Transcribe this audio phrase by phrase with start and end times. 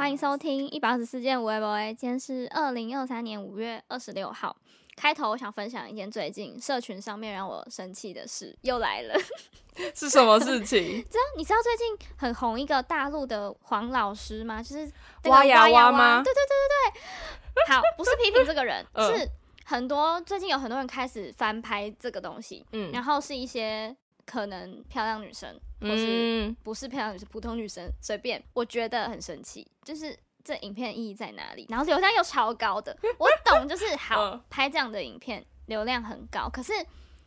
[0.00, 1.76] 欢迎收听一百二十四件微博。
[1.92, 4.56] 今天是二零二三年五月二十六号。
[4.96, 9.14] 开头我想分享一件最近社群上面让我生气的事，又来了。
[9.94, 11.02] 是什么事情？
[11.04, 14.62] 知道你知道最近很红一个大陆的黄老师吗？
[14.62, 14.90] 就是
[15.24, 16.22] 挖呀挖吗？
[16.24, 17.76] 对对对对对。
[17.76, 19.28] 好，不是批评这个人， 是
[19.66, 23.94] 很多最近有很多人开始翻拍这个东西，嗯，然后是一些
[24.24, 28.42] 可能漂亮女生，或是不是漂亮女生，普通女生，随便。
[28.52, 30.18] 我觉得很神奇，就是。
[30.42, 31.66] 这影片意义在哪里？
[31.68, 36.48] 然后流量又超高的，我懂，就是好拍这样的影片，流量很高。
[36.48, 36.72] 可是，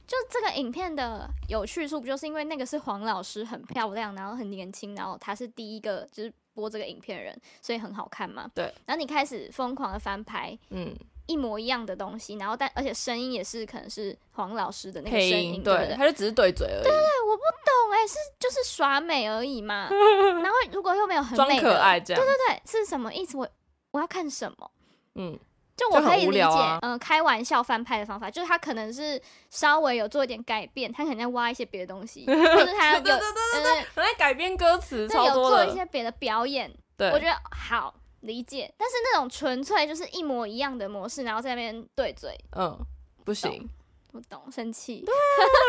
[0.07, 8.49] 就这个影片的有趣处，不就是因为那个是黄老师很漂亮，然后很年轻，然后他是第一个就是播这个影片的人，所以很好看嘛？
[8.55, 8.65] 对。
[8.87, 10.91] 然后你开始疯狂的翻拍，嗯。
[11.25, 16.83] 一模一样的东西，然后但而且声音也是可能是黄老师的那个声音，对，对，他就只是对嘴而已。
[16.83, 19.89] 对对对，我不懂哎，是就是耍美而已嘛。
[20.41, 23.37] 然后如果又没有很可爱这样，对对对，是什么意思？
[23.37, 23.47] 我
[23.91, 24.71] 我要看什么？
[25.15, 25.39] 嗯，
[25.77, 36.73] 就我可以理解，嗯、啊呃，开玩笑翻拍的方法，就是他可能是稍微有做一点改变，他可能在挖一些别的东西， 或者他有对对对对对，可能在改编歌词，有做一些别的表演。
[36.97, 37.93] 对，我觉得好。
[38.23, 42.77] 理解，但是那种纯粹就是一模一样的模式，然后在那边对嘴，嗯，
[43.23, 43.69] 不行，
[44.11, 45.13] 不懂，生气，对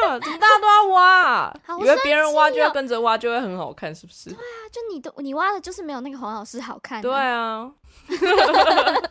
[0.09, 1.55] 啊，怎么大家都要挖？
[1.81, 4.31] 以为别人挖就要跟着挖，就会很好看，是不是？
[4.31, 7.71] 对啊，就你都你挖的就是没有那个黄老师好看，对啊，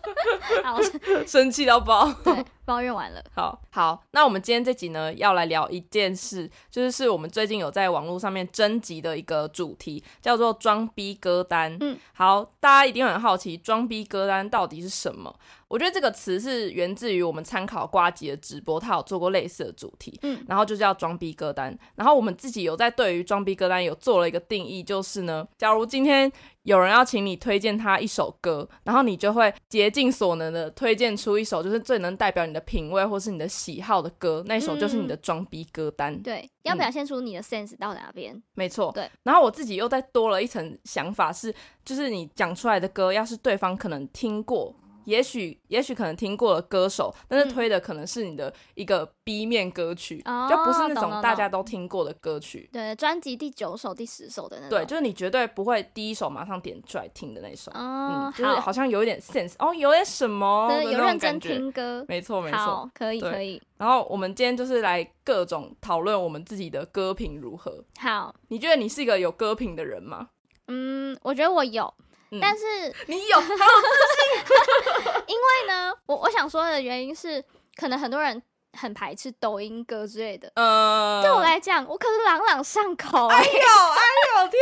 [1.25, 11.75] 生气到爆，对，抱怨完了， 好好，那我们今天这集呢，要来聊一件事，就是是我们最近有在网络上面征集的一个主题，叫做装逼歌单。
[11.81, 15.33] 嗯，好，大家一定很好奇，装逼歌单到底是什么？
[15.67, 21.75] 我觉得这个词是源自于我们参考瓜吉的直播，他有做过类似的主题，嗯，然后就叫装逼歌单。
[21.95, 26.31] 然后我们自己有在对于装逼歌单有做了一个定义，就是呢，假如今天
[26.63, 36.13] 有人要请你推荐他一首歌，然后你就会竭尽所能的推荐出一首就是最能代表你的品味或是你的喜好的歌，那一首就是你的装逼歌单。
[36.13, 38.33] 嗯、对，要表现出你的 sense 到哪边？
[38.33, 38.91] 嗯、没错。
[38.93, 39.09] 对。
[39.23, 41.53] 然后我自己又再多了一层想法是，
[41.85, 44.73] 就是你讲出来的歌，要是对方可能听过。
[45.05, 52.69] 也许也许可能听过了歌手，但是推的可能是你的一个 B 面歌曲，嗯、就不是那种大家都听过的歌曲。
[52.71, 54.69] 对，专辑第九首、第十首的那种。
[54.69, 57.71] 对，就是你绝对不会第一首马上点出来听的那首。
[57.71, 62.05] 哦、嗯，就是好像有一点 sense 哦，有点什么对，有认真听歌。
[62.07, 63.61] 没错没错，可以可以。
[63.77, 67.83] 然后我们今天就是来各种讨论我们自己的歌品如何。
[67.99, 70.29] 好，你觉得你是一个有歌品的人吗？
[70.67, 71.93] 嗯，我觉得我有。
[72.41, 72.63] 但是
[73.07, 77.43] 你有好有自信， 因为呢，我我想说的原因是，
[77.75, 78.41] 可能很多人
[78.79, 80.51] 很排斥抖音歌之类的。
[80.55, 83.27] 呃，对我来讲，我可是朗朗上口。
[83.27, 84.59] 哎呦哎呦， 天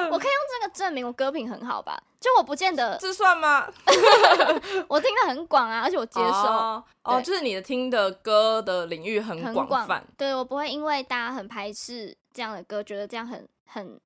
[0.00, 0.08] 哪！
[0.10, 2.00] 我可以用这个证明我歌品很好吧？
[2.20, 3.68] 就我不见得，这算吗？
[4.88, 6.26] 我听的很广啊，而且我接受。
[6.26, 10.04] 哦，哦，就是你的听的歌的领域很广泛。
[10.16, 14.00] 对，我不会因为大家很排斥这样的歌，觉得这样很很。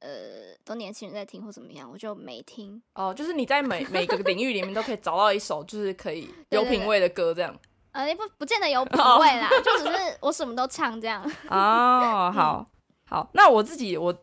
[0.00, 2.80] 呃，都年轻人在听或怎么样，我就没听。
[2.94, 7.54] 哦，就是你在每每个领域里面都可以找到一首就是可以 有品味的歌，这样。
[7.92, 11.22] 呃，也不不见得有品味啦，哦、 就只是我什么都唱这样。
[11.48, 12.66] 哦， 好，
[13.06, 14.14] 好，那我自己我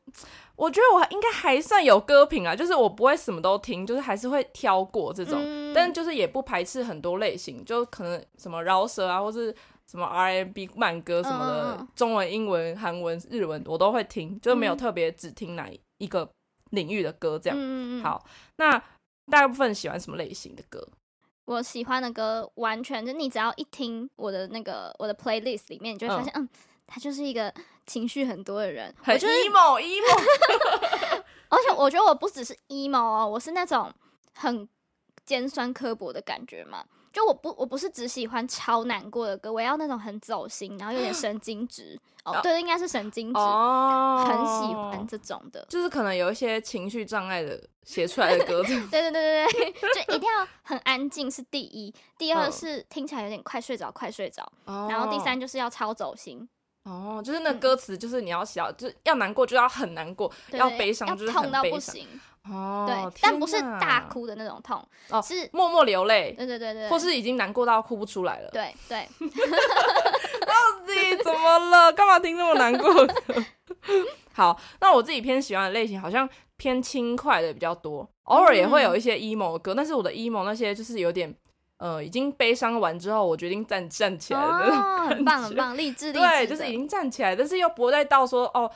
[0.56, 9.54] 我觉得我应该还算有歌品啊，就是我不会什么都听，就是还是会挑过这种，嗯、但就是也不排斥很多类型，就可能什么饶舌啊，或是。
[9.90, 15.70] 什么 R&B 慢歌什么的，嗯、中文、英文、韩文、日文我都会听，就没有特别只听哪
[16.00, 16.30] 一个
[16.72, 17.58] 领域的歌这样。
[17.60, 18.26] 嗯、好，
[18.58, 18.82] 那
[19.32, 20.88] 大部分喜欢什么类型的歌？
[21.46, 26.50] 我喜欢的歌完全就你只要一听我的那个我的 playlist 里面，你就会发现，嗯，嗯，
[26.88, 27.54] 他就是一个
[27.86, 31.24] 情绪很多的人，很 emo emo。
[31.50, 33.94] 而且我觉得我不只是 emo 哦，我是那种
[34.34, 34.68] 很
[35.24, 36.84] 尖酸刻薄的感觉嘛。
[37.16, 41.98] 就我不我不是只喜欢超难过的歌，我要那种很走心，然后有点 神经质。
[42.26, 44.36] 哦，对，应该是神经质，哦、很
[44.68, 49.72] 喜欢这种的，就是可能有一些情绪障碍的写出来的歌， 对对对对对，
[50.04, 56.50] 就一定要很安静是第一，第二是听起来有点快睡着快睡着，哦、然后第三就是要超走心，
[56.84, 62.08] 哦，就是那歌词就是你要写，嗯、就是要难过就要很难过，对要悲伤就是很悲伤，要痛到不行。
[62.50, 69.08] 哦，对，但不是大哭的那种痛，哦，是默默流泪，对对对对，或是已经难过到哭不出来了，对对。
[70.46, 71.92] 到底怎么了？
[71.94, 72.90] 干嘛听那么难过？
[74.34, 76.28] 好，那我自己偏喜欢的类型好像
[76.58, 81.34] 偏轻快的比较多，偶尔也会有一些 emo 的歌，但是我的 emo 那些就是有点，
[81.78, 88.70] 呃，已经悲伤完之后，我决定站站起来的那种，很棒很棒，励志励志，对，就是已经站起来，但是又不会再到说哦。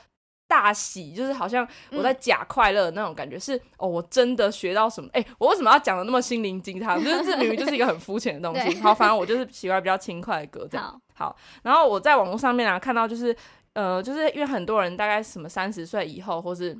[0.50, 5.08] 大喜，就是好像我在假快乐那种感觉，嗯、是哦，我真的学到什么？
[5.14, 6.98] 哎、欸，我为什么要讲的那么心灵鸡汤？
[7.06, 8.74] 就是这明明就是一个很肤浅的东西。
[8.74, 11.36] 对好，反正我就是喜欢比较轻快的歌，这样好，好。
[11.62, 13.36] 然后我在网络上面啊看到，就是
[13.74, 16.76] 呃，就是因为很多人大概什么三十岁以后，或是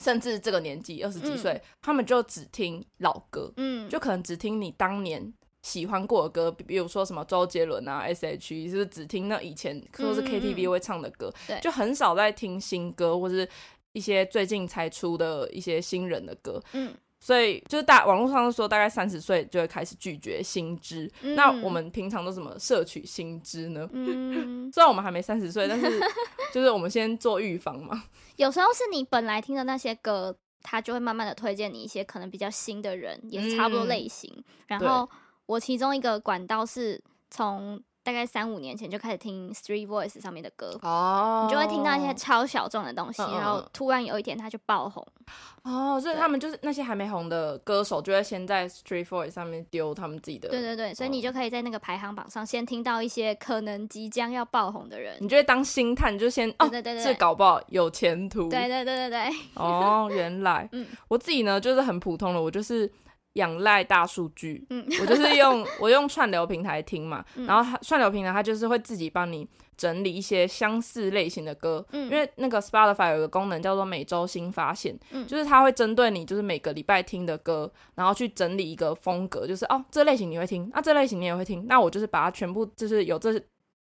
[0.00, 5.32] 甚至这个年纪二十几岁，嗯、他们就只听老歌，嗯，就可能只听你当年。
[5.64, 13.48] 喜欢过的歌，比如说什么周杰伦啊、S.H.E，就是只听那以前都是 K.T.V 会唱的歌，嗯嗯就很少在听新歌或是
[13.94, 16.62] 一些最近才出的一些新人的歌。
[16.74, 21.10] 嗯，所以就是大网络上说，大概三十岁就会开始拒绝新知。
[21.22, 23.88] 嗯、那我们平常都怎么摄取新知呢？
[23.94, 25.86] 嗯， 虽然我们还没三十岁，但是
[26.52, 28.04] 就是我们先做预防嘛。
[28.36, 35.08] 有时候是你本来听的那些歌，他就会慢慢的推荐你一些可能比较新的人，也是差不多类型，嗯、然后。
[35.46, 45.02] 我其中一个管道是从大概三五年前就开始听 Street Voice 上面的歌哦，你就会听到一些超小众的东西，嗯、然后突然有一天它就爆红
[45.62, 62.92] 哦，所以他们就是那些还没红的歌手，就会先在 Street Voice 上面丢他们自己的，对对对，所以你就可以在那个排行榜上先听到一些可能即将要爆红的人，你就会当星探，就先哦，对对对，这搞不好有前途，对对对对对，哦，原来， 嗯，我自己呢就是很普通的，我就是。
[63.34, 69.46] 仰赖大数据，嗯， 我就是用我用串流平台听嘛，嗯、然后串流平台它就是会自己帮你
[69.76, 83.40] 整理一些相似类型的歌，嗯，因为那个 Spotify 有个功能叫做每周新发现，嗯，就是它会针对你就是每个礼拜听的歌，然后去整理一个风格，就是哦这类型你会听，那、啊、这类型你也会听，那我就是把它全部就是有这。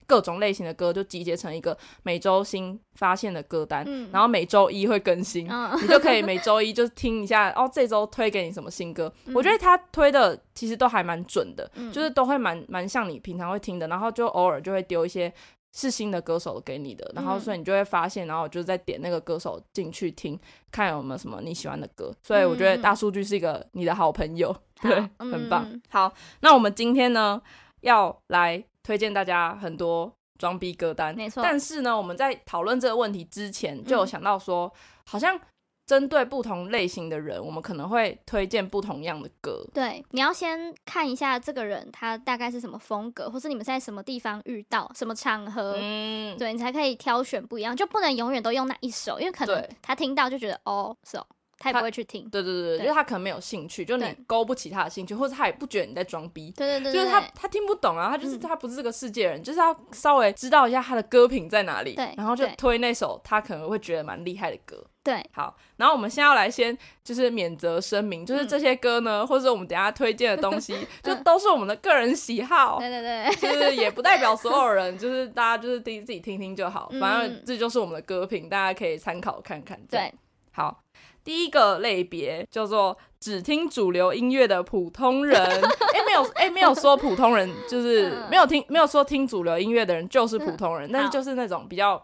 [0.06, 9.12] 各种类型的歌就集结成一个每周新发现的歌单，嗯、然后每周一会更新，嗯、你就可以每周一就听一下哦，这周推给你什么新歌？
[9.24, 15.32] 嗯、我觉得他推的其实都还蛮准的，嗯、就是都会蛮蛮像你平常会听的，然后就偶尔就会丢一些
[15.72, 20.38] 是新的歌手给你的，然后所以你就会发现，然后我就再点那个歌手进去听，
[20.70, 22.14] 看有没有什么你喜欢的歌。
[22.22, 25.80] 所以我觉得大数据是一个你的好朋友，嗯、对，嗯、很棒。
[25.88, 27.40] 好，那我们今天呢
[27.80, 28.64] 要来。
[28.84, 31.42] 推荐大家很多装逼歌单，没错。
[31.42, 35.40] 但是呢，我们在讨论这个问题之前，就有想到说，嗯、好像
[35.86, 39.66] 针对不同类型的人，我们可能会推荐不同样的歌。
[39.74, 51.26] 对，你要先看一下这个人他大概是什么风格，或是你们在什么地方遇到，什么场合，嗯，对，你才可以挑选不一样，就不能永远都用那一首，因为可能他听到就觉得哦，是哦。
[51.58, 80.12] 他也不会去听，对对对，对就是他可能没有兴趣，就你勾不起他的兴趣，或者他也不觉得你在装逼，对对对，就是他他听不懂啊，他就是、嗯、他不是这个世界人，就是要稍微知道一下他的歌品在哪里，对，然后就推那首他可能会觉得蛮厉害的歌，对，好，然后我们现在要来先就是免责声明，就是这些歌呢，嗯、或者我们等下推荐的东西， 就都是我们的个人喜好，对对对，就是也不代表所有人，就是大家就是自己自己听听就好，反正这就是我们的歌品，大家可以参考看看，对，
[80.52, 80.80] 好。
[81.24, 92.00] 第一个类别叫做只听主流音乐的普通人，哎、欸，没有，哎、欸，没有说普通人就是没有听，没有说听主流音乐的人就是普通人，嗯、但是就是那种比较。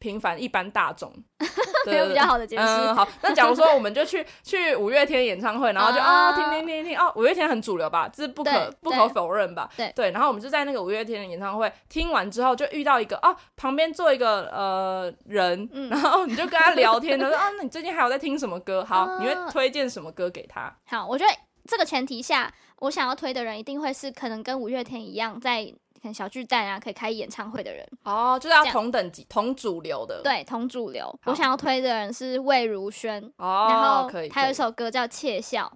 [0.00, 1.12] 平凡一般大众，
[1.86, 2.62] 没有比较好的解释。
[2.62, 3.06] 嗯，好。
[3.22, 9.70] 那假如说我们就去 去五月天演唱会，然后就啊听听听听哦，五月天很主流吧，这是不可不可否认吧？
[9.76, 10.10] 对对。
[10.10, 18.84] 然后我们就在那个五月天的演唱会听完之后，就遇到一个哦，旁边坐一个呃人， 然后你就跟他聊天，他说啊，那你最近还有在听什么歌？
[18.84, 20.74] 好，你会推荐什么歌给他？
[20.86, 21.32] 好，我觉得
[21.66, 25.72] 这个前提下，我想要推的人一定会是可能跟五月天一样在。
[26.02, 30.20] 看小巨蛋啊，可以开演唱会的人哦，就是要同等级、同主流的。
[30.22, 31.14] 对，同主流。
[31.24, 35.70] 我想要推的人是魏如萱哦，然后他有一首歌叫《窃笑》，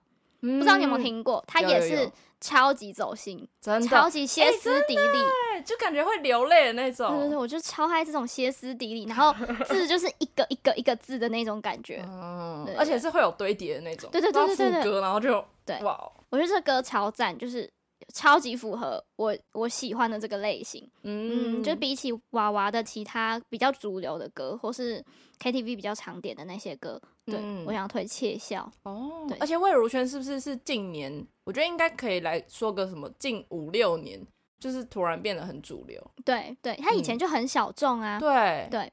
[0.58, 1.44] 不知道你有没有听过？
[1.46, 5.18] 他也是超级走心，真的超级歇斯底里，
[5.64, 7.10] 就感觉会流泪的那种。
[7.10, 9.34] 对对对，我就超爱这种歇斯底里，然后
[9.66, 14.10] 字就是一个一个一个字的那种感觉，嗯，而且是会有堆叠的那种。
[14.10, 15.98] 对对对对对，然后就对哇，
[16.30, 17.70] 我觉得这歌超赞，就是。
[18.12, 25.04] 超级符合我我喜欢的这个类型，嗯，嗯，就比起娃娃的其他比较主流的歌，或是
[25.40, 29.24] KTV 比较常点的那些歌，对、嗯、我想推窃笑哦。
[29.28, 31.26] 对而且魏如萱是不是是近年？
[31.44, 34.20] 我觉得应该可以来说个什么近五六年，
[34.58, 36.02] 就是突然变得很主流。
[36.24, 38.18] 对对，他以前就很小众啊。
[38.18, 38.80] 对、嗯、对。
[38.80, 38.92] 对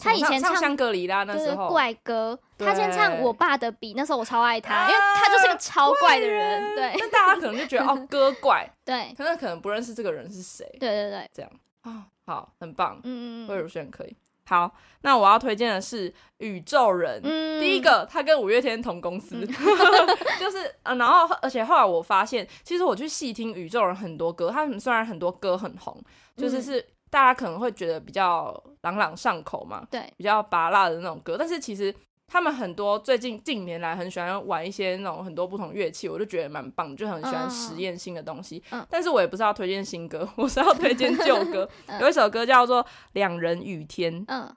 [0.00, 6.74] 他以前唱香格里拉那时候怪歌，他先唱我爸的笔，那时候我超爱他，因为他就是个超怪的人。
[6.74, 10.66] 对，那大家可能就觉得哦， 歌怪，对，可能可能不认识这个人是谁。
[10.80, 11.50] 对对对，这样
[11.82, 14.16] 啊，好，很棒，嗯嗯，魏如萱可以。
[14.46, 17.20] 好，那我要推荐的是宇宙人。
[17.22, 19.38] 嗯第一个，他跟五月天同公司，
[20.40, 25.96] 就是呃，然后而且后来我发现，其实我去细听宇宙人很多歌，他们虽然很多歌很红，
[26.36, 26.84] 就是是。
[27.10, 31.36] 大家可能会觉得比较朗朗上口嘛，对，比较拔辣的那种歌。
[31.36, 31.94] 但是其实
[32.28, 38.62] 他们很多最近近年来很喜欢玩一些那种很多不同乐器，我就觉得蛮棒，就很喜欢实验性的东西。
[38.70, 41.68] 嗯，但是我也不是要推荐新歌，我是要推荐旧歌。
[42.00, 42.82] 有一首歌叫做
[43.14, 44.48] 《两人雨天》，嗯，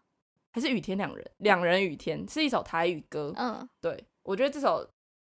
[0.52, 3.34] 还是雨天两人，两人雨天是一首台语歌。
[3.36, 4.88] 嗯，对，我觉得这首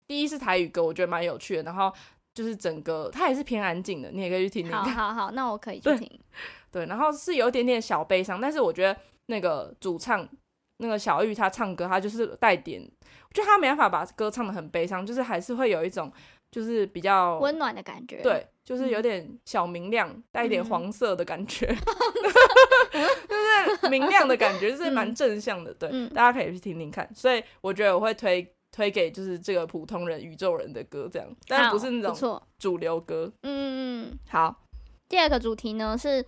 [0.08, 1.62] 第一是台语歌，我觉得蛮有趣的。
[1.62, 1.92] 然后
[2.34, 4.72] 就是整个它也是偏安静的，你也可以去听听。
[4.72, 6.20] 好好好，那我可以去听。
[6.74, 10.28] 对，然后是有一点点小悲伤，但是我觉得那个主唱
[10.78, 16.12] 那个小玉她唱歌，她就是带点，我觉得他没办法把歌唱的很悲伤，就是还是会有一种
[16.50, 18.20] 就是比较温暖的感觉。
[18.22, 21.66] 对，就是有点小明亮，嗯、带一点黄色的感觉，
[22.90, 25.72] 嗯、就是明亮的感觉，就是蛮正向的。
[25.74, 27.08] 对，嗯、大家可以去听听看。
[27.14, 33.32] 所以我觉得我会推推给就是这个普通人、宇宙人的歌这样，但不是那种主流歌。
[33.42, 34.62] 嗯嗯嗯，好。
[35.08, 36.26] 第二个主题呢是。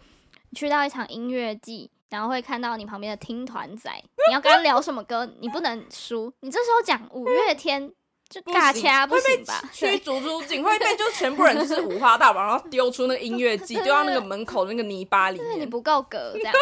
[0.56, 3.92] 去到一场音乐季，然后会看到你旁边的听团仔，
[4.26, 5.28] 你要跟他聊什么歌？
[5.38, 6.32] 你不能输。
[6.40, 7.92] 你这时候讲五月天，
[8.30, 9.62] 就尬掐不行吧？
[9.70, 15.60] 驱逐出境会被就全部人就是五花大绑，然后丢出那个音乐季，丢到那个门口的那个泥巴里面。
[15.60, 16.54] 你不够格这样。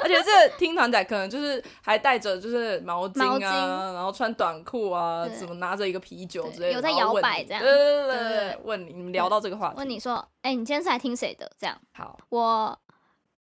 [0.00, 7.60] 而且这听团仔可能就是还带着就是毛巾啊，然后穿短裤啊，怎么拿着一个啤酒之类的，有在摇摆这样。
[7.60, 11.50] 对对对对，问你，你们聊到这个话题，问你说，哎，你今天是来听谁的？
[11.58, 11.76] 这样。
[11.92, 12.78] 好，我。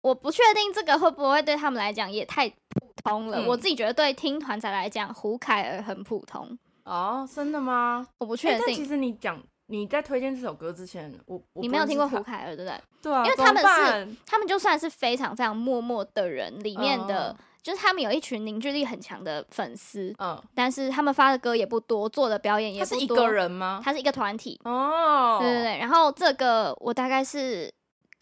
[0.07, 3.39] 我不确定这个会不会对他们来讲也太普通了。
[3.39, 6.57] 嗯、我自己觉得对听团仔来讲，胡凯尔很普通。
[6.85, 8.07] 哦，真的吗？
[8.19, 8.67] 我不确定。
[8.67, 12.81] 欸、其实你讲你在推荐这首歌之前，我，我你没有听过胡凯尔对不对？
[13.01, 20.15] 对啊，因为他们是他们就算是非常非常默默的人里面的，嗯、就是他们有一群凝聚力很强的粉丝。
[20.19, 22.95] 嗯，但是他们发的歌也不多，做的表演也不多。
[22.95, 23.81] 他是一个人吗？
[23.83, 24.57] 他是一个团体。
[24.63, 25.77] 哦，对对对。
[25.79, 27.69] 然后这个我大概是。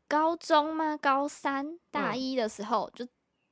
[0.08, 0.98] 高中吗？
[0.98, 3.08] 高三大一的时候，嗯、就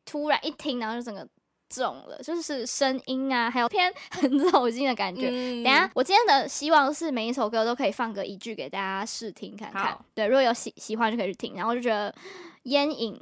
[0.05, 1.27] 突然一听，然后就整个
[1.69, 5.29] 肿了，就是声音啊，还有偏很走心的感觉。
[5.31, 9.85] 嗯、等下，我今天的希望是每一首歌都可以放个一句给大家试听看看。
[9.85, 11.55] 好对，如果有喜喜欢就可以去听。
[11.55, 12.13] 然后就觉得
[12.63, 13.19] 烟影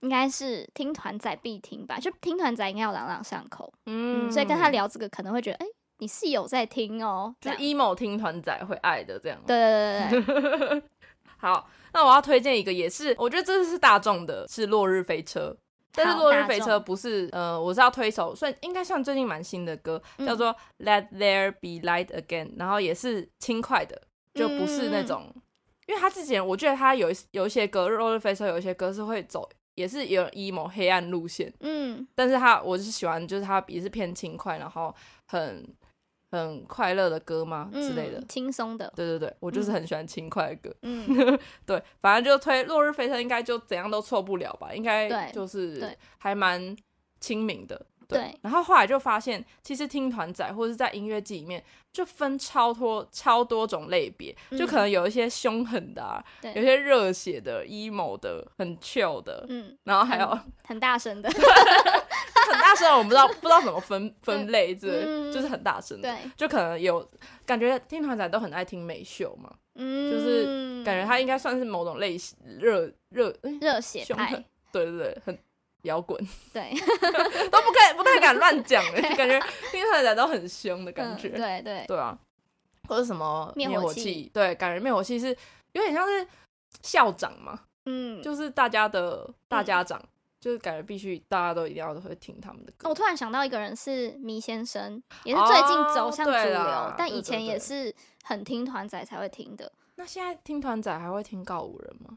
[0.00, 3.70] 应该是听团仔必听吧，就听团仔应该要朗朗上口。
[3.86, 9.38] 嗯，嗯，所以跟他聊这个可能会觉得，哎、欸，你是有在听哦，就 emo 听团仔会爱的这样。
[9.46, 10.82] 对对对对对，
[11.40, 11.68] 好。
[11.92, 15.50] 那我要推荐一个，也是我觉得这是大众的，是《落日飞车》。
[15.92, 20.54] 但是《落日飞车》不是，呃，我是要推一首算应该算最近蛮新的歌，嗯、叫做
[20.84, 24.00] 《Let There Be Light Again》，然后也是轻快的，
[24.34, 25.42] 就不是那种，嗯、
[25.88, 34.94] 因为他之前我觉得他有有一些歌，《落日飞车》有一些歌是会走，也是有 emo 黑暗路线，嗯，但是他我是喜欢，就是他也是偏轻快，然后
[35.26, 35.66] 很。
[36.30, 37.68] 很快乐的歌吗？
[37.72, 38.92] 之类的，轻松的。
[38.94, 40.76] 对对对，我就是很喜欢轻快的歌。
[40.82, 44.72] 嗯， 对，反正就推《落日飞车》，应该就怎样都错不了吧？
[44.72, 46.76] 应该就是还蛮
[47.20, 47.84] 亲民的。
[48.06, 48.36] 对。
[48.42, 61.30] 然后后来就发现，其实听团仔或者是在音乐季里面，就分超多超多种类别，就可能有一些凶狠的啊，有些热血的、emo 的、很 chill 的，嗯，然后还有很大声的。
[62.50, 66.14] 很大声，我不知道 不知道怎么分分类，这、嗯、就是很大声，对。
[66.36, 67.08] 就可能有
[67.46, 74.32] 感觉听团仔都很爱听美秀嘛，嗯，就是感觉他应该算是某种类型热热热血派，
[74.72, 75.38] 对对对，很
[75.82, 76.18] 摇滚，
[76.52, 76.70] 对，
[77.50, 79.40] 都不敢不太敢乱讲哎， 感觉
[79.70, 81.84] 听团仔都很凶的感觉，嗯、对对。
[81.86, 82.18] 对啊，
[82.88, 85.28] 或者什么灭火器，对，感觉灭火器是
[85.72, 86.26] 有点像是
[86.82, 90.00] 校长嘛，嗯，就是大家的大家长。
[90.40, 92.88] 嗯就是感觉必须大家都一定要都会听他们的歌。
[92.88, 97.94] 我突然想到一个人是迷先生，也是最近走向主流，哦、但以前也是
[98.24, 99.70] 很听团仔才会听的。
[99.96, 102.16] 那现在听团仔还会听告五人吗？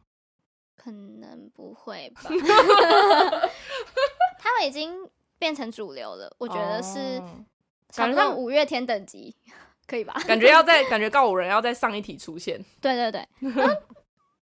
[0.77, 2.21] 可能不会吧。
[4.39, 7.21] 他们已经变成主流了，我觉得是，
[7.93, 9.35] 感觉像五月天等级，
[9.85, 10.13] 可以吧？
[10.25, 12.63] 感觉要在感觉告五人要在上一题出现。
[12.79, 13.27] 对对对。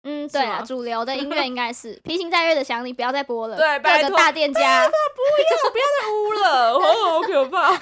[0.09, 3.57] 嗯，对啊，主流的音乐 应该是《披星戴月的想你》，不要再播了。
[3.57, 6.79] 对，各个大店家，不要，不要再污了，
[7.11, 7.77] 好可怕，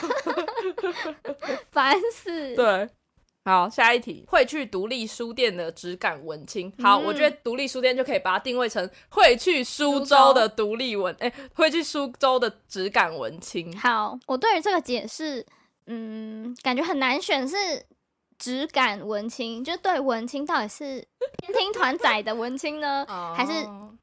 [1.71, 2.55] 烦死。
[2.57, 2.89] 对，
[3.45, 6.73] 好，下一题，会去独立书店的质感文青。
[6.83, 13.79] 好，我觉得独立书店就可以把它定位成会去苏州的独立文，哎，会去苏州的质感文青。
[13.79, 15.45] 好，我对于这个解释，
[15.89, 17.57] 嗯，感觉很难选是。
[18.39, 21.07] 质感文青，就对文青到底是
[21.53, 23.53] 听团仔的文青呢，还是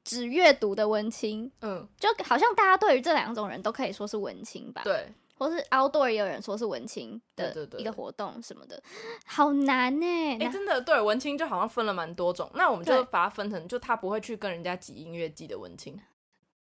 [0.03, 1.51] 只阅读的文青？
[1.61, 4.81] 嗯，就好像大家对于这两种人都可以说是文青吧。
[4.83, 8.81] 对，或是 outdoor 也有人说是文青的一个活动什么的，
[9.25, 10.37] 好难呢。
[10.39, 15.99] 哎，真的，对，文青就好像分了蛮多种，那我们就把它分成，就他不会去跟人家挤音乐季的文青，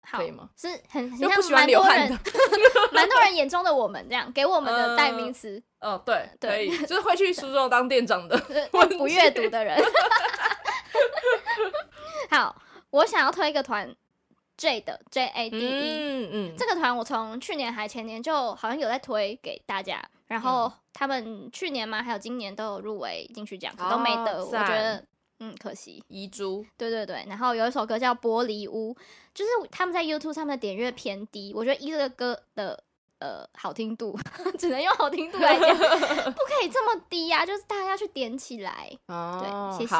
[0.02, 0.48] 可以吗？
[0.56, 2.18] 是 很很像蛮多人，
[2.92, 5.62] 蛮多人眼中的我们这样，给我们的代名词。
[5.80, 8.38] 哦，对，可以， 就是会去苏州当店长的，
[8.70, 9.82] 不阅读的人。
[12.30, 12.54] 好，
[12.90, 13.94] 我想要推一个团。
[14.60, 25.02] Jade 的 J A D E，嗯嗯，这个团我从去年还前年就好像有在推给大家，然后他们去年嘛还有今年都有入围金曲奖，可都没得，哦、我觉得
[25.40, 26.02] 嗯可惜。
[26.08, 28.94] 遗珠，对对对，然后有一首歌叫《玻璃屋》，
[29.34, 32.82] 就是他们在 YouTube 上面的点阅偏低，我觉得一个歌的
[33.18, 34.18] 呃好听度
[34.58, 38.90] 只能用好听度来讲，不可以这么低呀、啊，就是大家要去点起来。
[39.08, 39.96] 哦，对，谢谢，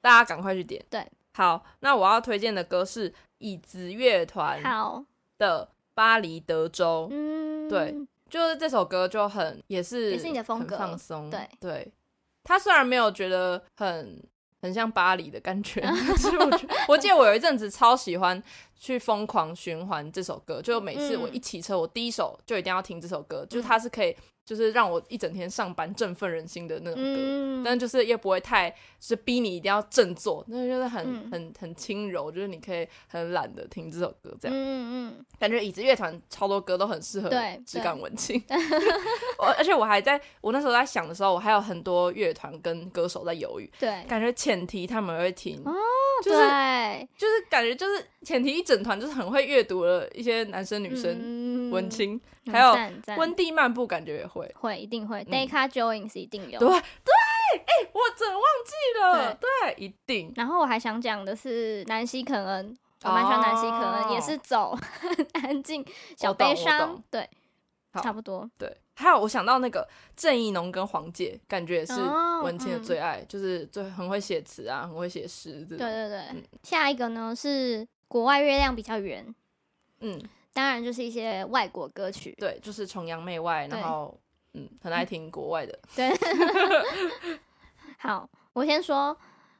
[0.00, 0.84] 大家赶快去点。
[0.88, 3.12] 对，好，那我要推荐的歌是。
[3.38, 5.04] 椅子乐团好
[5.36, 7.94] 的《巴黎德州》，嗯，对，
[8.30, 11.92] 就是这首歌就很也是也是你的风格，放松，对对。
[12.42, 14.26] 他虽然没有觉得很
[14.66, 15.80] 很像巴黎的感觉，
[16.16, 18.42] 其 实我觉得我记得我有一阵子超喜欢
[18.78, 24.14] 去疯狂循环这首歌，就每次我一骑车，我第一首就一定要听这首歌，嗯、就是它是可以。
[24.46, 34.56] 就是让我一整天上班振奋人心的那种歌，嗯、但就是又不会太，就是逼你一定要振作，那就是很、嗯、很很轻柔，就是你可以很懒得听这首歌这样。
[34.56, 37.28] 嗯嗯，感觉椅子乐团超多歌都很适合
[37.66, 38.40] 质感文青。
[39.38, 43.68] 我而且我还在我那时候在想的时候，我还有很多乐团跟歌手在犹豫。
[43.80, 45.60] 对，感觉前提他们会听。
[45.64, 45.74] 哦，
[46.22, 52.20] 就是对就是感觉就是前提一整团就是很会阅读了一些男生女生文青。
[52.46, 55.24] 嗯还有温蒂漫步，感觉也会会一定会。
[55.24, 56.60] Deca Joins 是一定有。
[56.60, 59.34] 对对，哎，我真忘记了。
[59.34, 60.32] 对，一定。
[60.36, 64.78] 然后我还想讲的是南希肯恩，我蛮喜欢南希肯恩，也是走
[65.42, 65.84] 安静
[66.16, 67.02] 小悲伤。
[67.10, 67.28] 对，
[67.94, 68.48] 差不多。
[68.56, 72.00] 对，还有我想到那个郑义农跟黄姐，感觉也是
[72.44, 75.64] 文青的最爱，就是最很会写词啊，很会写诗。
[75.68, 76.22] 对对对。
[76.62, 79.34] 下一个呢是国外月亮比较圆。
[79.98, 80.22] 嗯。
[80.56, 84.18] 当然就是一些外国歌曲，对，就是崇洋媚外，然后
[84.54, 85.78] 嗯，很爱听国外的。
[85.94, 86.10] 对，
[87.98, 89.14] 好，我先说，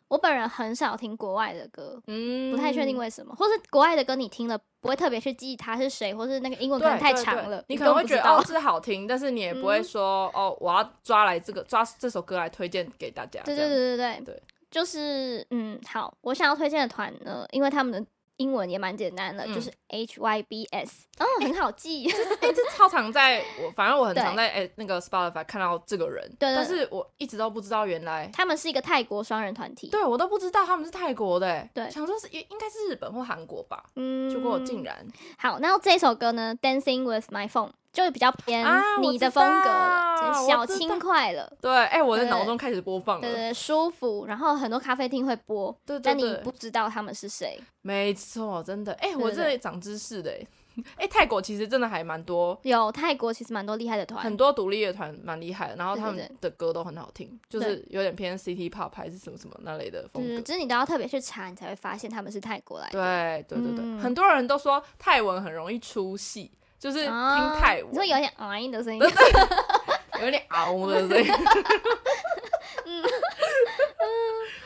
[0.09, 13.43] 我本人很少听国外的歌，嗯，不太确定为什么，或是国外的歌你听了不会特别去记他是谁，或是那个英文可能太长了，你可能会觉得哦是好听，但是你也不会说、嗯、哦我要抓来这个抓这首歌来推荐给大家。
[13.43, 18.09] 对对对对对，对就是嗯好，我想要推荐的团呢，因为他们的。
[18.39, 22.07] 英文也蛮简单的，就是 H Y B S，哦，很好记。
[22.41, 29.89] 哎，这超常在我，反正我很常在哎那个 Spotify 看到这个人，对，但是我一直都不知道原来他们是一个泰国双人团体。
[29.89, 35.07] 对，我都不知道他们是泰国的，对，想说是应应该是日本或韩国吧，嗯，结果竟然。
[35.39, 37.71] 好，那这首歌呢，Dancing with my phone。
[37.97, 38.63] 就是比较偏
[39.01, 39.71] 你的风格，
[40.47, 41.51] 小轻快了。
[41.63, 44.27] 对，哎，我的脑中开始播放了，对对，舒服。
[44.27, 47.59] 然后很多咖啡厅会播，但你不知道他们是谁。
[47.81, 50.31] 没错，真的，哎，我这里长知识的，
[50.97, 60.39] 哎，泰国其实真的还蛮多，有泰国其实蛮多厉害的团，很多独立乐团蛮厉害的，然后他们的歌都很好听，就是有点偏 City Pop 还是什么什么那类的风格。
[60.43, 62.99] 只是你都要特别去查，你才会发现他们是泰国来的。
[63.49, 66.53] 对对对对，很多人都说泰文很容易出戏。
[66.79, 67.11] 就是听
[67.59, 69.01] 泰文，你会有点啊音的声音，
[70.23, 71.33] 有点嗷的声音。
[72.85, 73.05] 嗯，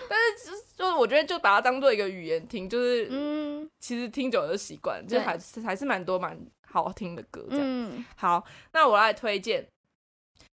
[0.09, 8.05] 但是就是就是，我觉得就把它当做一个语言听，就是嗯，其实听久了就习惯，就还是还是蛮多蛮好听的歌这样。
[8.17, 9.67] 好，那我来推荐，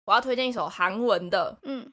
[0.05, 1.91] 我要推荐一首韩文的，嗯，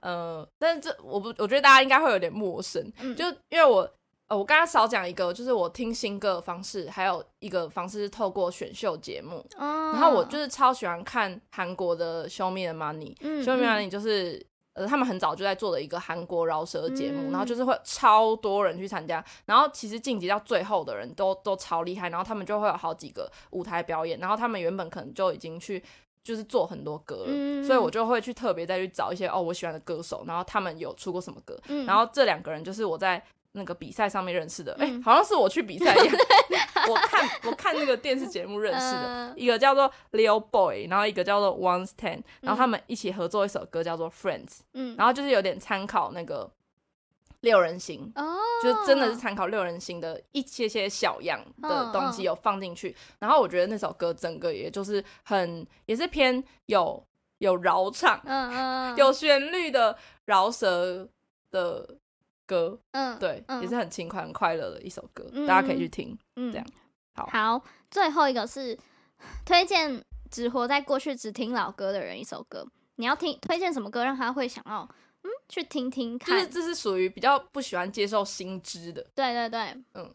[0.00, 3.88] 呃，但是这我不，我觉得大家应该会有点陌生，就因为我。
[4.28, 9.44] 呃，我刚刚少讲一个，就是我听新歌的方式，还有一个方式是透过选秀节目。
[9.58, 9.92] 哦。
[9.92, 25.84] 然后我就是超喜欢看韩国的《Show Me the Money》，《Show Me the Money》就是呃他们很早就在做的一个韩国饶舌节目，嗯、然后就是会超多人去参加，然后其实晋级到最后的人都都超厉害，然后他们就会有好几个舞台表演，然后他们原本可能就已经去
[26.22, 33.22] 就是做很多歌了，嗯、所以我就会去特别再去找一些哦我喜欢的歌手，然后他们有出过什么歌，嗯、然后这两个人就是我在。
[33.56, 34.98] 那个比赛上面认识的，哎、嗯。
[34.98, 36.16] 欸，好像是我去比赛一样。
[36.86, 46.50] 我看我看那个电视节目认识的，呃、一个叫做 Leo Boy，然后一个叫做 One Stand，然后他们一起合作一首歌叫做 Friends，嗯，然后就是有点参考那个
[47.40, 57.02] 六人行，哦，就是真的是参考六人行的一些些小样的东西有放进去，然后我觉得那首歌整个也就是很也是偏有
[57.38, 61.08] 有饶唱，嗯嗯，有旋律的饶舌
[61.50, 61.96] 的。
[62.46, 66.66] 歌，嗯，对，嗯、也是很轻快、很快乐的一首歌，嗯、大家可以去听，嗯，这样，
[67.14, 68.78] 好，好，最后一个是
[69.44, 72.66] 推荐只活在过去、只听老歌的人一首歌。
[72.96, 74.88] 你要听推荐什么歌，让他会想要
[75.22, 76.38] 嗯去听听看？
[76.38, 79.04] 就是这是属于比较不喜欢接受新知的。
[79.14, 79.60] 对对对，
[79.94, 80.14] 嗯，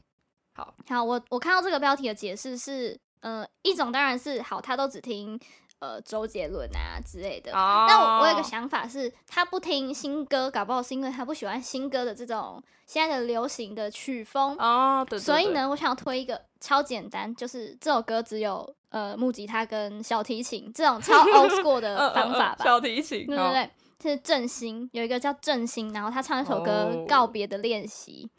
[0.54, 5.40] 好，好，我我看到这个标题的解释是，呃，一种当然是好，他都只听。
[5.82, 7.54] 呃，周杰伦啊之类的。
[7.54, 7.88] Oh.
[7.88, 14.58] 那我我有个想法是，他不听新歌，搞不好是因为他不喜欢新歌的这种现在的流行的曲风。
[14.58, 15.18] 哦，对。
[15.18, 22.66] 所以呢，我想要推一个超简单，就是这首歌只有呃木吉他跟小提琴这种超 old school 的方法吧。
[22.66, 23.70] 小提琴，对对
[24.02, 28.30] 对，是振兴，有一个叫振兴，然后他唱一首歌《告别的练习》。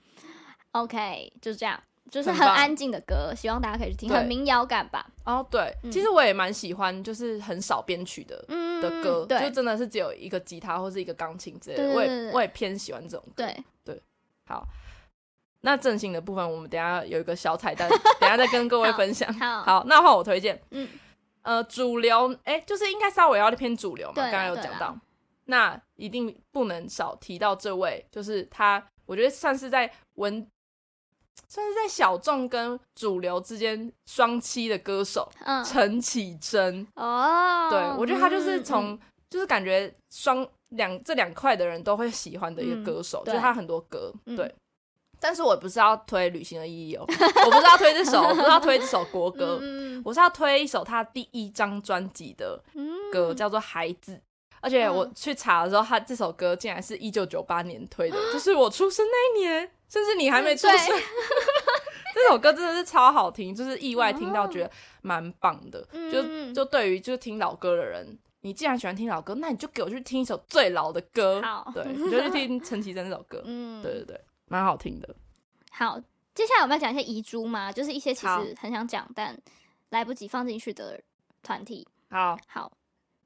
[0.73, 0.85] Oh.
[0.85, 1.81] OK，就这样。
[2.11, 5.07] 就是很安静的歌，希望大家可以去听，很民谣感吧。
[5.25, 8.37] 哦，对，其实我也蛮喜欢，就是很少编曲的
[8.83, 11.95] 的歌，就真的是只有一个吉他或是一个钢琴之类的。
[11.95, 13.25] 我也我也偏喜欢这种。
[13.37, 14.03] 对对，
[14.47, 14.67] 好。
[15.63, 19.33] 那正兴的部分，我们等下有一个小彩蛋， 等下再跟各位分享。
[19.35, 20.61] 好，那换我推荐。
[20.71, 20.89] 嗯，
[21.43, 24.15] 呃，主流，哎，就是应该稍微要偏主流嘛。
[24.15, 24.97] 刚刚有讲到，
[25.45, 30.45] 那一定不能少提到这位，就是他，我觉得算是在文。
[31.53, 36.87] 算是在小众跟主流之间双栖的歌手，嗯，陈绮贞。
[36.95, 44.55] 哦，对，我觉得他就是从、嗯、就是感觉双两这两块的人都会喜欢的一个歌手，嗯、就是他很多歌，对，对，
[45.19, 47.05] 但是我不是要推《旅行的意义》哦，
[47.45, 52.63] 我不是要推这首，我不是要推这首国歌，嗯、我是要推一首他第一张专辑的
[53.13, 54.15] 歌，叫做《孩子》，
[54.61, 59.71] 而且我去查的时候，他这首歌竟然是一九九八年推的，就是我出生那一年。
[59.91, 60.79] 甚至你还没出生，
[62.15, 64.71] 这首歌真的是超好听，就是意外听到觉得
[65.03, 65.85] 蛮棒的。
[65.91, 71.43] 嗯、就就对于就是听老歌的人，你既然喜欢听老歌，那你就给我去听一首最老的歌。
[71.43, 73.43] 好，对，你就去听陈绮贞这首歌。
[73.45, 75.13] 嗯，对对对，蛮好听的。
[75.73, 76.01] 好，
[76.37, 79.37] 接下来我们要讲一些遗珠嘛，就是一些其实很想讲但
[79.89, 81.01] 来不及放进去的
[81.43, 81.85] 团体。
[82.11, 82.71] 好，好。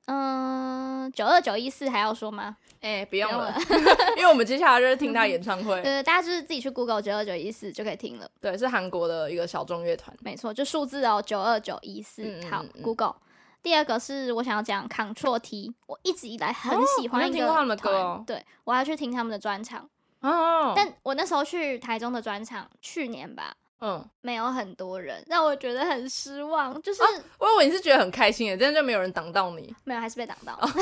[0.06, 2.56] 嗯，九二九一四还要说吗？
[2.80, 3.54] 哎、欸，不用了，
[4.18, 5.80] 因为我们接下来就是听他 演唱会。
[5.82, 8.30] 对，大家就是自己去 Google 九二九一四就可以听了。
[8.40, 10.14] 对，是韩国的一个小众乐团。
[10.20, 12.38] 没错，就数字哦，九二九一四。
[12.50, 13.16] 好，Google。
[13.62, 19.88] 第二个是我想要讲 Control T，我一直以来很喜欢一个团，哦、他们的歌哦，对，我要去听他们的专场。
[20.20, 20.74] 哦。
[20.76, 23.54] 但我那时候去台中的专场，去年吧。
[23.80, 26.80] 嗯，没有很多人，让我觉得很失望。
[26.80, 27.08] 就是，啊、
[27.38, 29.74] 我以为你是觉得很开心的就没有人挡到你？
[29.84, 30.56] 没有，还是被挡到。
[30.60, 30.76] 但我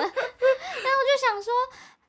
[0.00, 1.52] 就想说，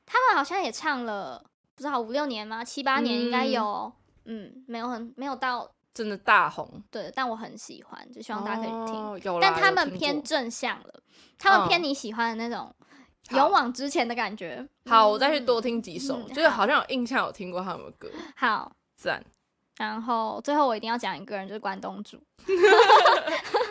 [0.06, 1.44] 他们好像也唱了
[1.74, 2.64] 不知道五六年吗？
[2.64, 3.92] 七八年应该有。
[4.24, 6.82] 嗯，嗯，没有很没有到真的大红。
[6.90, 9.32] 对，但我很喜欢，就希望大家可以听。
[9.32, 11.00] 哦、但他们偏正向了，
[11.38, 12.74] 他们偏你喜欢的那种
[13.30, 14.66] 勇往直前的感觉。
[14.86, 18.08] 好，我再去多听几首，嗯、就是好像有印象有听过他们的歌。
[18.36, 19.24] 好，赞。
[19.80, 22.22] 然后最后我一定要讲一个人，就是关东煮，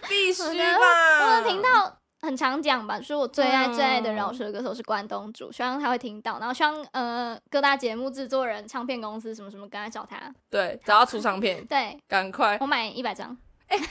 [0.09, 1.19] 必须吧？
[1.21, 10.17] 我能听到很常讲吧，就是我最爱最爱的饶舌歌手是关东煮，希望他会听到，然后希望呃各大节目制作人、唱片公司什么什么，赶快找他，
[10.49, 13.37] 对，找他出唱片， 对，赶快，我买一百张，
[13.69, 13.85] 哎，在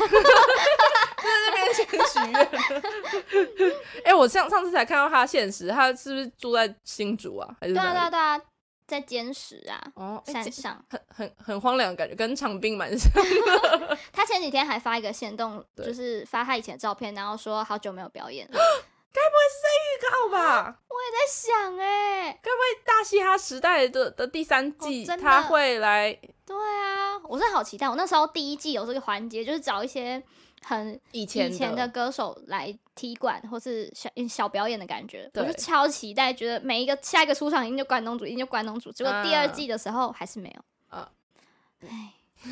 [1.47, 3.71] 这边先许愿，
[4.07, 7.49] 哎，我上上次才看到他现实，他是不是住在新竹啊？
[7.61, 8.41] 还是对啊对啊对啊。
[8.89, 13.99] 在坚持啊，哦，山上很很很荒凉的感觉，跟长滨蛮像的。
[14.11, 18.55] 他前几天还发一个限动，就是发他以前的照片，然后说好久没有表演了。
[19.13, 20.79] 该不会是在预告吧？
[20.89, 26.19] 我也在想，哎，该不会大嘻哈时代的的第三季他会来？
[26.47, 27.87] 对啊，我是好期待。
[27.87, 30.23] 我那时候第一季有这个环节，就是找一些。
[30.63, 38.93] 很以前以前的歌手来踢馆或是小小表演的感觉，我就超期待，觉得每一个下一个出场一定就关东煮，一定就关东煮。
[38.93, 41.09] 结果第二季的时候还是没有啊，
[41.87, 42.13] 唉，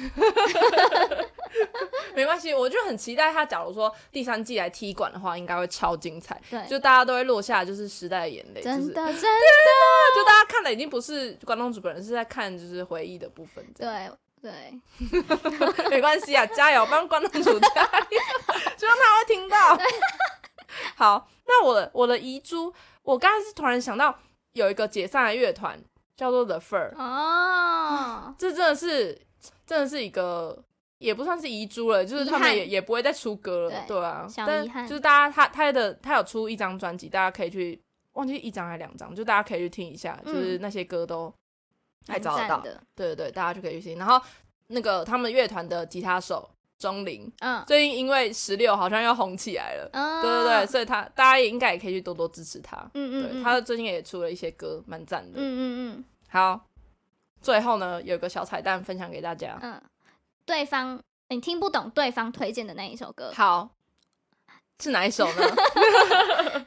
[2.14, 3.44] 没关系，我就很期待他。
[3.44, 6.40] 假如说第三季来踢馆的话，应该会超精彩。
[6.50, 9.20] 对，就大家都会落下就是时代的眼泪，真的 真的，
[10.14, 13.64] 就大家看的已经不是关东煮本人，是在看就是回忆的部分。
[13.76, 14.10] 对。
[14.40, 14.78] 对，
[15.90, 18.20] 没关系啊，加油，帮关东煮加油，
[18.76, 19.78] 希望他会听到。
[20.94, 22.72] 好，那我的我的遗珠，
[23.02, 24.16] 我刚才是突然想到
[24.52, 25.82] 有一个解散的乐团
[26.16, 29.20] 叫做 The Fur 哦，这真的是
[29.66, 30.62] 真的是一个
[30.98, 34.86] 也不算是遗珠了，就是他们也也不会再出歌了，对，对啊，小遗憾。
[34.86, 37.80] 就是大家他他的他有出一张专辑，大家可以去
[38.12, 41.32] 忘记一张还是两张，就大家可以去听一下，就是那些歌都。
[42.06, 43.98] 还找得到，对对对，大家就可以去听。
[43.98, 44.20] 然后
[44.68, 55.60] 那个他们乐团的吉他手钟林，嗯，最近因为十六好像要红起来了，嗯，对对对，所以他大家也应该也可以去多多支持他，嗯嗯，对，他最近也出了一些歌，蛮赞的，嗯嗯
[55.96, 56.04] 嗯。
[56.28, 56.60] 好，
[57.40, 59.80] 最后呢，有个小彩蛋分享给大家，嗯，
[60.44, 63.70] 对方你听不懂对方推荐的那一首歌，好，
[64.80, 66.66] 是哪一首呢？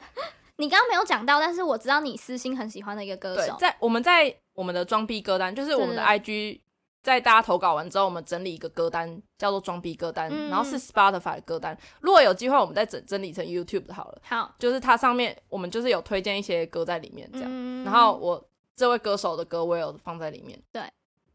[0.60, 3.56] 你刚刚没有讲到，但是我知道你私心很喜欢的一个歌手。
[3.58, 6.60] 在我们在我们的装逼歌单，就是我们的 IG，
[7.02, 11.76] 在大家投稿完之后，我们整理一个歌单，叫做装逼歌单，嗯、然后是 Spotify 的歌单。
[12.00, 14.20] 如果有机会，我们再整整理成 YouTube 的好了。
[14.22, 17.48] 好，就是它上面我们就是有推荐一些歌在里面，这样。
[17.50, 18.46] 嗯、然后我
[18.76, 20.62] 这位歌手的歌我也有放在里面。
[20.70, 20.82] 对。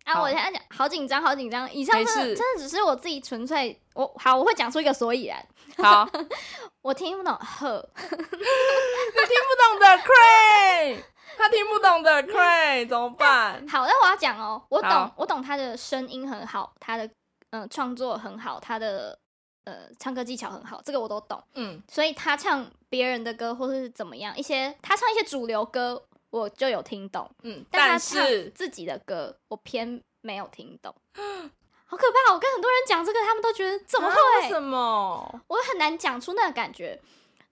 [0.06, 1.72] 啊，我现在讲好紧张，好紧张。
[1.74, 5.46] 以上真的真的只是我自己纯粹，我好，我会讲出一个所以然。
[5.78, 6.08] 好，
[6.82, 11.04] 我听不懂呵， 你听不懂的 Cray，
[11.38, 13.66] 他听不懂的 Cray 怎么办？
[13.68, 17.10] 好，那我要讲哦，我懂，我懂他的声音很好，他的
[17.50, 19.18] 嗯创作很好，他的
[19.66, 21.44] 呃唱歌技巧很好，这个我都懂。
[21.56, 26.06] 嗯，所以他唱别人的歌或是怎么样，一些他唱一些主流歌。
[26.36, 30.94] 我就有听懂，嗯，但是自己的歌，我偏没有听懂，
[31.88, 32.34] 好可怕！
[32.34, 34.16] 我跟很多人讲这个，他们都觉得怎么会？
[34.42, 35.42] 为什么？
[35.48, 37.02] 我很难讲出那个感觉，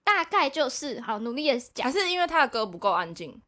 [0.03, 3.41] 大概就是好努力的讲，还是因为他的歌不够安静，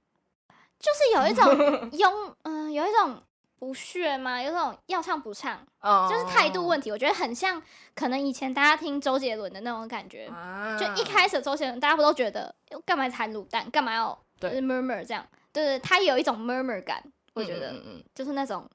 [0.80, 3.22] 就是有一种慵，嗯、呃，有一种
[3.60, 4.42] 不屑吗？
[4.42, 6.90] 有一种要唱不唱，哦、就是态度问题。
[6.90, 7.62] 我觉得很像，
[7.94, 14.18] 可能以前大家听周杰伦的那种感觉，啊、就一开始周杰伦大家不都觉得，干嘛弹卤蛋，干嘛要？
[14.40, 17.02] 就是 murmur 这样，对对，他有一种 murmur 感，
[17.34, 18.70] 我觉得，嗯就是那种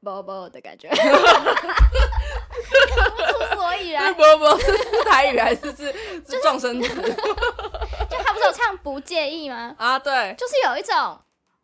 [0.00, 1.02] 啵啵的感觉， 不出
[3.56, 4.12] 所以然。
[4.14, 4.72] 啵啵是
[5.04, 5.92] 台语还是是
[6.28, 6.88] 是状声词？
[6.94, 7.02] 就
[8.22, 9.74] 他不是有唱不介意吗？
[9.78, 11.18] 啊，对，就是有一种，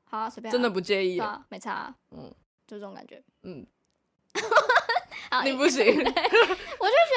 [0.04, 2.32] 好随便，真的不介意啊，没差，嗯，
[2.66, 3.66] 就这种感觉，嗯，
[5.44, 6.12] 你不行，我就觉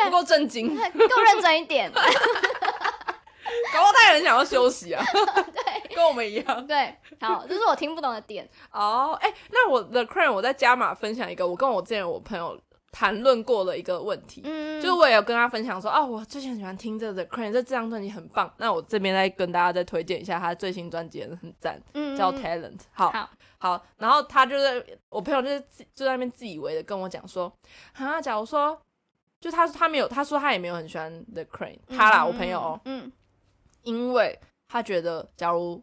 [0.03, 1.91] 得不够正经，够认真一点。
[3.73, 6.67] 搞不好他也很想要休息啊， 对，跟我们一样。
[6.67, 8.47] 对，好，这是我听不懂的点。
[8.71, 12.59] 哦，哎，那我 The Cray，我在加码分享一个，我跟我之前我朋友
[12.91, 18.51] 谈论过的一个问题，嗯，就是我也有跟他分享说，啊，我最近很喜欢听这个的 Cray，这这张专辑很棒。
[18.57, 22.79] 那我这边再跟大家再推荐一下他最新专辑，很赞，嗯，叫 Talent。
[22.91, 25.59] 好，好，好，然后他就是我朋友就是
[25.95, 27.51] 就在那边自以为的跟我讲说，
[27.93, 28.79] 啊，假如说，
[29.41, 33.11] 就他他没有，他说他也没有很喜欢 The Cray，他啦，我朋友哦，嗯。
[33.83, 35.81] 因为他觉得，假如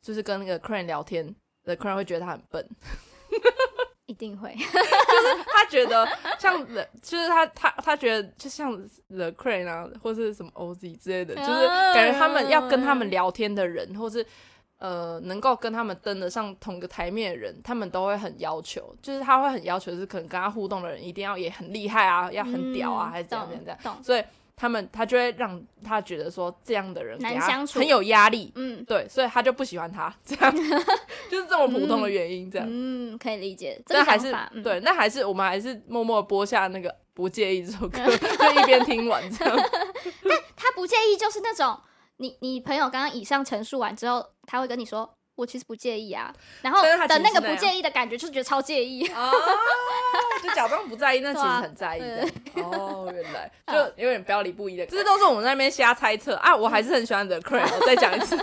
[0.00, 2.68] 就是跟那个 Crane 聊天，The Crane 会觉得他很笨，
[4.06, 4.54] 一定会。
[4.54, 6.06] 就是他觉得
[6.38, 8.70] 像 The，就是他他他觉得就像
[9.08, 14.24] The Crane 啊，或是什么 OZ 之类的，就是感觉他们要跟他们聊天的人，或是
[14.78, 24.22] 呃能够跟他们登得上同个台面的人，他们都会很要求，就是他会很要求，是可能跟他互动的人一定要也很厉害啊，要很屌啊，嗯、还是怎样怎样这样，所以。
[24.56, 30.54] 他们他就会让他觉得说这样的人难相处，很有压力，嗯，对，所以他就不喜欢他这样，
[31.30, 33.80] 就是这么普通的原因，这样，嗯，可以理解。
[33.86, 39.56] 但还是对，那还是我们还是默默播下那个不介意这首歌， 就一边听完这样。
[40.22, 41.78] 但他不介意，就是那种
[42.18, 45.16] 你你朋友刚刚以上陈述完之后，他会跟你说。
[45.36, 49.30] 我其实不介意啊，然后等那个不介意的感觉，就是觉得超介意啊，
[50.42, 52.28] 就假装不在意，那 其实很在意的。
[52.62, 56.54] 哦，原来 就有点表里不一的，这都是我们那边瞎猜测啊。
[56.54, 58.38] 我还是很喜欢 The Cray， 我再讲一次。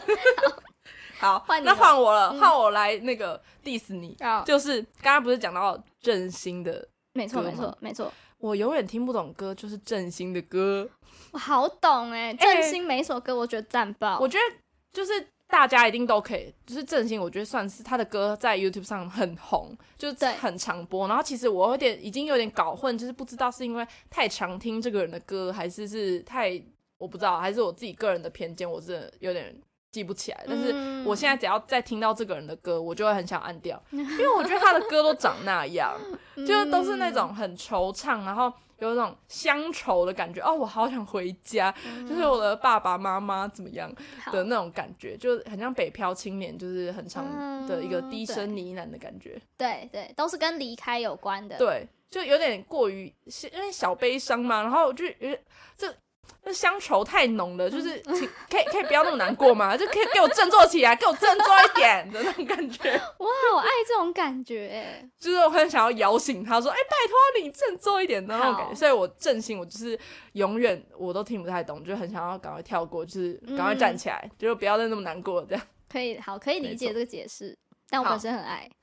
[1.17, 10.89] 好，那换我了，换我来那个 diss 你，就是刚刚不是讲到郑兴的，没错没错没错，我永远听不懂歌，就是郑兴的歌，
[11.31, 14.57] 我好懂哎，郑兴每首歌我觉得赞爆，我觉得
[14.91, 15.27] 就是。
[15.51, 21.07] 大家一定都可以，就是郑兴，我觉得算是他的歌在 YouTube 上很红，就是很常播。
[21.09, 26.59] 然后其实我有点已经有点搞混，就是不知道是因为太常听这个人的歌，还是是太
[26.97, 29.53] 我不知道，还是我自己个人的偏见，我是有点
[29.91, 30.43] 记不起来。
[30.47, 35.99] 但是我现在只要再听到这个人的歌，我就会很想按掉，因为我觉得他的歌都长那样，
[36.37, 38.51] 就是都是那种很惆怅，然后。
[38.87, 43.91] 有那种乡愁的感觉哦，我好想回家，嗯、就是我的爸爸妈妈怎么样
[44.31, 47.25] 的那种感觉，好就很像北漂青年，就是很长
[47.67, 49.33] 的一个低声呢喃的感觉。
[49.35, 51.57] 嗯、对对，都是跟离开有关的。
[51.57, 53.13] 对，就有点过于
[53.53, 55.39] 因为小悲伤嘛，然后就有点
[55.77, 55.95] 这。
[56.43, 59.75] 那乡愁太浓了，就是请可以可以不要那么难过吗？
[59.77, 62.91] 就可以给我振作起来，给我振作一点的那种感觉。
[63.19, 69.97] 哇，我爱这种感觉，就是我很想要摇醒他，说：“哎、欸，拜托你振作一点的那种感觉。”所以，我正心我就是
[70.33, 75.63] 永远我都听不太懂，就很想要赶快跳过，就是赶快站起来，嗯、就不要再那么难过这样。
[75.89, 77.55] 可以，好，可以理解这个解释，
[77.87, 78.67] 但我本身很爱。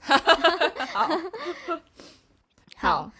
[0.92, 1.10] 好，
[2.76, 3.10] 好，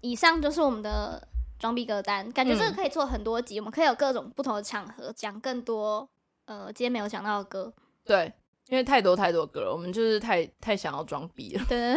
[0.00, 1.28] 以上就是我们的。
[1.64, 6.06] 装逼歌单，感觉这个可以做很多集，嗯、我们可以有各种不同的场合讲更多。
[6.44, 7.72] 呃，今天没有讲到的歌，
[8.04, 8.30] 对，
[8.66, 11.94] 因为太多太多歌了，我们就是太太想要装逼了，对，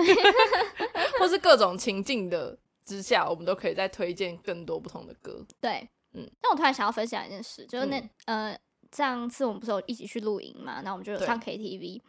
[1.20, 5.46] 或是各种情境的之下，我们都可以再推荐更多不同的歌。
[5.60, 6.26] 对，嗯。
[6.40, 8.60] 但我突然想要分享一件事，就是那、嗯、呃，
[8.94, 12.02] 上次我们不是有一起去露营嘛，那我们就有唱 KTV，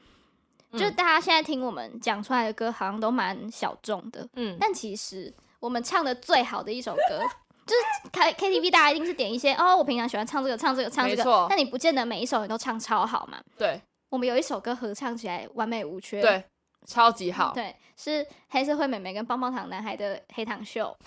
[0.74, 4.56] 就是大家现在听我们讲出来的歌，好像都蛮小众的，嗯。
[4.60, 7.20] 但其实我们唱的最好的一首歌，
[7.68, 13.38] 就是开 KTV，大家一定是点一些哦，我平常喜欢唱这个，唱这个，唱这个，但你不见得每一首你都唱超好嘛。
[13.56, 13.80] 对。
[14.10, 16.42] 我们有一首歌合唱起来完美无缺，对，
[16.86, 17.52] 超级好。
[17.52, 20.96] 对，是黑社会妹妹跟棒棒糖男孩的黑糖秀。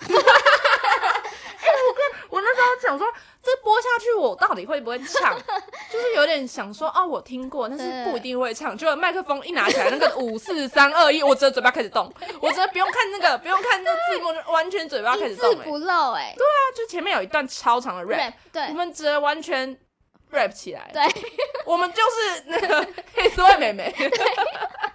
[2.80, 3.06] 想说，
[3.42, 5.36] 这播下去我到底会不会唱？
[5.90, 8.76] 就是有点想说，哦，我听过，但是不一定会唱。
[8.76, 19.78] 结果麦克风一拿起来，那个五四三二一， 我直接嘴巴开始动，我直接不用看那个，不用看那个字幕，完全嘴巴开始动，不漏，哎，对啊，就前面有一段超长的 rap，对，我们直接完全。
[20.32, 21.02] rap 起来，对，
[21.66, 23.94] 我们就是那个黑涩会美眉，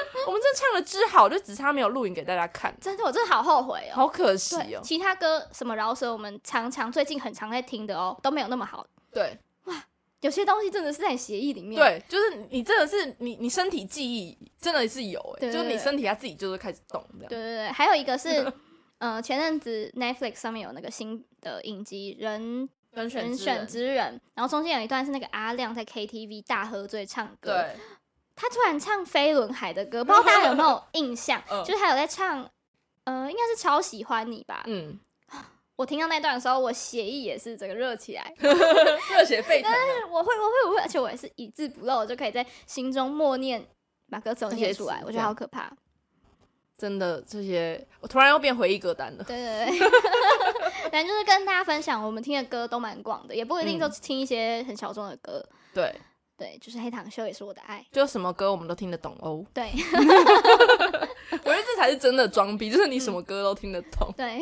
[0.26, 2.74] 我们这唱的之好，就只差没有录影给大家看。
[2.80, 4.80] 真的，我真的好后悔哦，好可惜哦。
[4.82, 8.86] 其他歌什么饶舌，我们常常最近很常在听的哦，都没有那么好。
[9.12, 9.84] 对，哇，
[10.20, 11.80] 有些东西真的是在协议里面。
[11.80, 17.28] 对，就是你真的是你，你身体记忆真的是有哎，就是你身体它自己就是开始动这样。
[17.28, 18.52] 对对对，还有一个是，
[18.98, 22.68] 呃，前阵子 Netflix 上面有那个新的影集人。
[22.94, 27.76] 人选，之人，然后中间有一段是那个阿亮在 KTV 大喝醉唱歌，对，
[28.34, 31.42] 他突然唱飞轮海的歌，不知道大家有没有印象？
[31.64, 32.48] 就是他有在唱，
[33.04, 34.62] 呃，应该是超喜欢你吧？
[34.66, 34.98] 嗯，
[35.76, 39.70] 我听到那段的时候，我血液也是整个热起来， 热血沸腾。
[40.10, 43.64] 我会，我会，我会，而且我也是一字不漏，就可以在心中默念，
[44.10, 45.70] 把歌词念出来，我觉得好可怕。
[46.78, 49.22] 真的，这些我突然又变回忆歌单了。
[49.22, 49.88] 对对对，
[50.90, 55.44] 反正就是跟大家分享，我们听的歌都蛮广的，也不一定都听一些很小众的歌。
[55.72, 55.94] 对
[56.36, 59.44] 对，就是黑糖秀也是我的爱，就什么歌我们都听得懂哦。
[59.54, 59.70] 对，
[61.30, 64.12] 我觉得这才是真的装逼， 就是你什么歌都听得懂。
[64.16, 64.40] 对，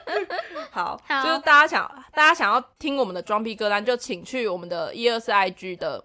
[0.70, 6.04] 好，就是大家想大家想要听我们的装逼歌单，就请去我们的一二四 IG 的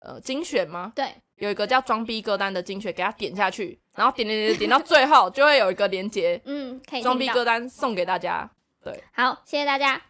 [0.00, 0.92] 呃精选吗？
[0.94, 1.14] 对。
[1.36, 7.02] 有一个叫“装逼歌单”的精选，给它点下去，然后点点点点到最后，就会有一个连接，嗯，可以。
[7.02, 8.50] 装逼歌单送给大家，
[8.82, 10.00] 对，好，谢谢大家。